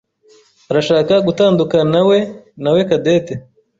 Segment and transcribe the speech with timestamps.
[0.69, 2.17] arashaka gutandukanawe
[2.63, 3.33] nawe Cadette.